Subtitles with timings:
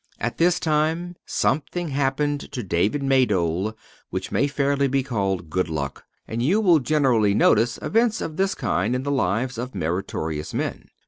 [0.19, 3.77] At this time something happened to David Maydole
[4.09, 8.47] which may fairly be called good luck; and you will generally notice events of the
[8.57, 10.87] kind in the lives of meritorious men.